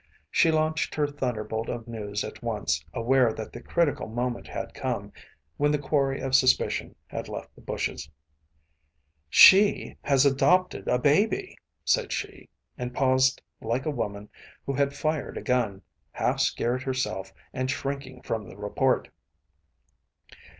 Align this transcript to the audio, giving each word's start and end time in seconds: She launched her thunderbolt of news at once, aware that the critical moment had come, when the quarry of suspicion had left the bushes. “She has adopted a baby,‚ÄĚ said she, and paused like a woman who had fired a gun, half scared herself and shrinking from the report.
She 0.31 0.49
launched 0.49 0.95
her 0.95 1.05
thunderbolt 1.05 1.69
of 1.69 1.87
news 1.87 2.23
at 2.23 2.41
once, 2.41 2.83
aware 2.91 3.31
that 3.33 3.53
the 3.53 3.61
critical 3.61 4.07
moment 4.07 4.47
had 4.47 4.73
come, 4.73 5.13
when 5.57 5.71
the 5.71 5.77
quarry 5.77 6.21
of 6.21 6.33
suspicion 6.33 6.95
had 7.05 7.29
left 7.29 7.53
the 7.53 7.61
bushes. 7.61 8.09
“She 9.29 9.97
has 10.01 10.25
adopted 10.25 10.87
a 10.87 10.97
baby,‚ÄĚ 10.97 11.53
said 11.85 12.11
she, 12.11 12.49
and 12.79 12.95
paused 12.95 13.43
like 13.61 13.85
a 13.85 13.91
woman 13.91 14.27
who 14.65 14.73
had 14.73 14.95
fired 14.95 15.37
a 15.37 15.41
gun, 15.43 15.83
half 16.13 16.39
scared 16.39 16.81
herself 16.81 17.31
and 17.53 17.69
shrinking 17.69 18.23
from 18.23 18.49
the 18.49 18.57
report. 18.57 19.07